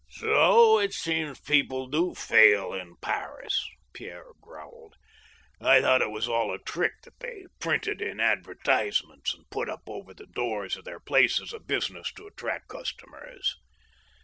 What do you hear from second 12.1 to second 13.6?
to attract custom ers.